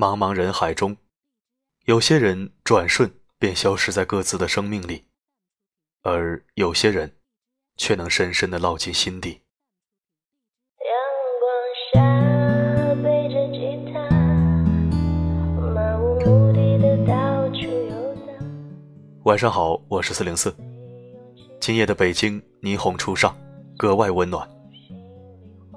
[0.00, 0.96] 茫茫人海中，
[1.86, 5.06] 有些人转瞬便消失在各自的生命里，
[6.02, 7.16] 而有些人
[7.76, 9.40] 却能深深的烙进心底。
[19.24, 20.54] 晚上好，我是四零四。
[21.60, 23.36] 今夜的北京霓虹初上，
[23.76, 24.48] 格外温暖。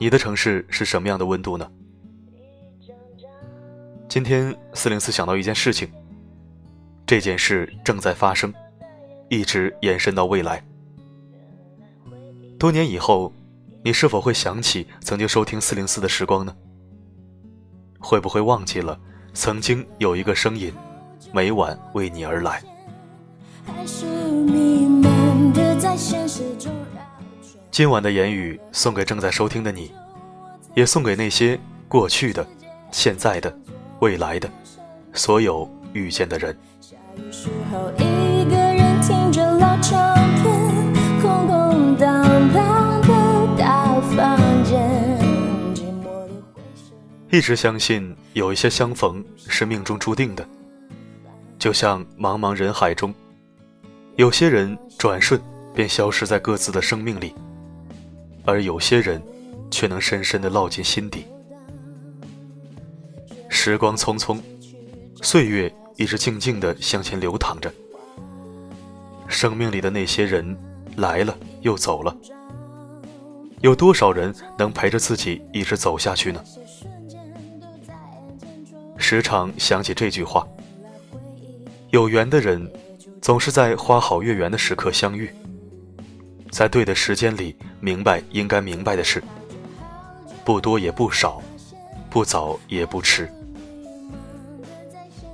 [0.00, 1.70] 你的城市是什么样的温度呢？
[4.16, 5.92] 今天四零四想到一件事情，
[7.06, 8.50] 这件事正在发生，
[9.28, 10.64] 一直延伸到未来。
[12.58, 13.30] 多年以后，
[13.84, 16.56] 你是否会想起曾经收听四零四的时光呢？
[17.98, 18.98] 会不会忘记了
[19.34, 20.72] 曾经有一个声音，
[21.30, 22.62] 每晚为你而来？
[27.70, 29.92] 今晚的言语送给正在收听的你，
[30.74, 32.48] 也送给那些过去的、
[32.90, 33.54] 现在的、
[34.00, 34.50] 未来的
[35.12, 36.56] 所有遇见的人。
[47.30, 50.46] 一直相信有一些相逢是命中注定的，
[51.58, 53.14] 就像茫茫人海中，
[54.16, 55.40] 有些人转瞬
[55.74, 57.34] 便消失在各自的生命里。
[58.44, 59.20] 而有些人，
[59.70, 61.26] 却能深深的烙进心底。
[63.58, 64.38] 时光匆匆，
[65.22, 67.72] 岁月一直静静的向前流淌着。
[69.26, 70.56] 生命里的那些人
[70.96, 72.14] 来了又走了，
[73.62, 76.44] 有多少人能陪着自己一直走下去呢？
[78.98, 80.46] 时常想起这句话：
[81.90, 82.70] 有缘的人，
[83.22, 85.34] 总是在花好月圆的时刻相遇。
[86.50, 89.24] 在对的时间里，明白应该明白的事，
[90.44, 91.42] 不多也不少，
[92.10, 93.28] 不早也不迟。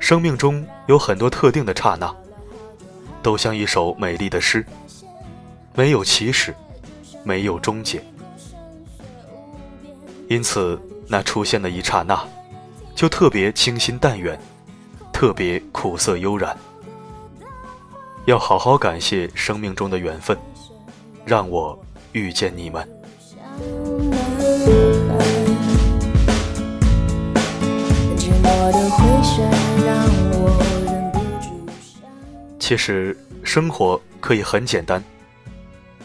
[0.00, 2.12] 生命中有很多特定的刹那，
[3.22, 4.66] 都像一首美丽的诗，
[5.74, 6.52] 没有起始，
[7.22, 8.02] 没有终结。
[10.26, 12.26] 因此，那出现的一刹那，
[12.94, 14.36] 就特别清新淡远，
[15.12, 16.56] 特别苦涩悠然。
[18.24, 20.36] 要好好感谢生命中的缘分。
[21.24, 21.78] 让我
[22.12, 22.99] 遇见你们。
[32.70, 35.02] 其实生活可以很简单，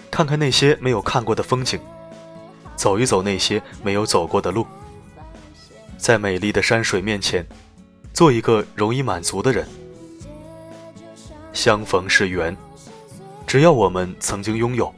[0.10, 1.80] 看看那些没有看过的风景，
[2.76, 4.66] 走一走那些没有走过的路，
[5.96, 7.46] 在美丽的山水面前，
[8.16, 9.68] 做一个容易满足的人。
[11.54, 12.58] 相逢是缘，
[13.46, 14.92] 只要我们曾经拥有。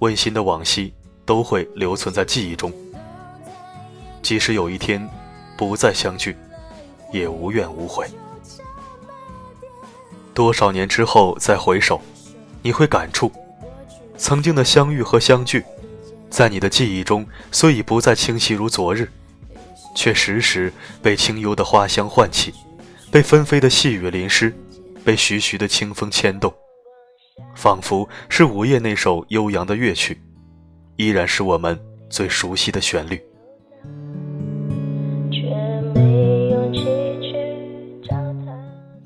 [0.00, 0.92] 温馨的往昔
[1.24, 2.70] 都会留存在记忆中，
[4.20, 5.08] 即使有一天
[5.56, 6.36] 不再相聚，
[7.14, 8.06] 也无怨无悔。
[10.36, 11.98] 多少年之后再回首，
[12.60, 13.32] 你会感触，
[14.18, 15.64] 曾经的相遇和相聚，
[16.28, 19.08] 在你的记忆中虽已不再清晰如昨日，
[19.94, 20.70] 却时时
[21.00, 22.52] 被清幽的花香唤起，
[23.10, 24.54] 被纷飞的细雨淋湿，
[25.02, 26.52] 被徐徐的清风牵动。
[27.54, 30.20] 仿佛是午夜那首悠扬的乐曲，
[30.96, 31.80] 依然是我们
[32.10, 33.18] 最熟悉的旋律。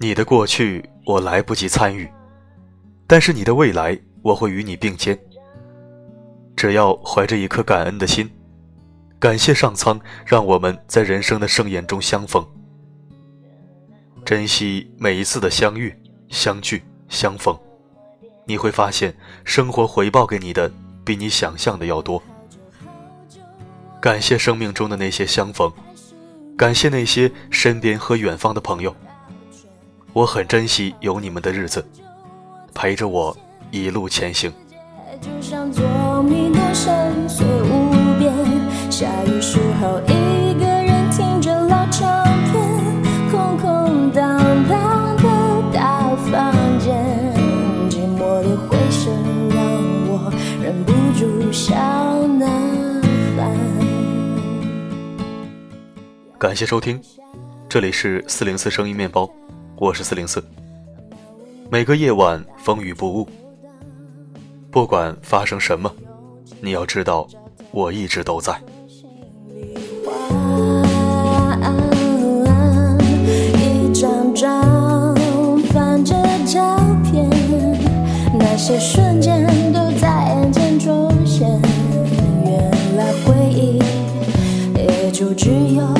[0.02, 2.08] 你的过去我来不及参与，
[3.08, 5.18] 但是你的未来我会与你并肩。
[6.54, 8.30] 只要怀着一颗感恩的心，
[9.18, 12.46] 感谢上苍让我们在人生的盛宴中相逢，
[14.24, 15.92] 珍惜每一次的相遇、
[16.28, 17.58] 相聚、相逢。
[18.46, 19.12] 你会发现，
[19.44, 20.70] 生活回报给你的
[21.04, 22.22] 比你想象的要多。
[24.00, 25.72] 感谢生命中的那些相逢，
[26.56, 28.94] 感谢那些身边和远方的朋友。
[30.12, 31.84] 我很珍惜有你们的日子，
[32.74, 33.36] 陪着我
[33.70, 34.52] 一路前行。
[38.90, 42.60] 下雨时候一个人听着老唱片，
[43.30, 44.38] 空空荡
[44.68, 47.20] 荡的大房间。
[56.36, 57.00] 感谢收听，
[57.68, 59.30] 这里是四零四声音面包，
[59.80, 60.44] 我是四零四。
[61.70, 63.26] 每个夜晚风雨不误，
[64.70, 65.90] 不管发生什么，
[66.60, 67.26] 你要知道，
[67.70, 68.60] 我一直都在。
[73.56, 75.16] 一张张
[75.72, 77.26] 翻着照片，
[78.38, 81.48] 那些瞬间都在眼前出现，
[82.44, 83.78] 原来回忆
[84.76, 85.99] 也就只有。